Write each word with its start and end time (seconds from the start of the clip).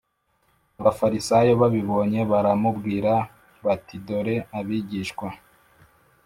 Abafarisayo 0.79 1.51
babibonye 1.61 2.19
baramubwira 2.31 3.13
n 3.23 3.25
bati 3.65 3.95
dore 4.05 4.35
abigishwa 4.59 5.27